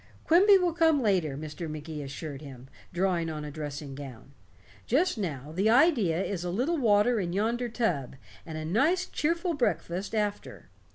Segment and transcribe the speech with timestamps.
[0.23, 1.69] "Quimby will come later," Mr.
[1.69, 4.31] Magee assured him, drawing on a dressing gown.
[4.87, 9.53] "Just now the idea is a little water in yonder tub, and a nice cheerful
[9.53, 10.69] breakfast after.